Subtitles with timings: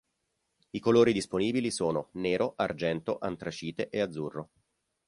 [0.71, 4.49] I colori disponibili sono: Nero, argento, antracite e azzurro.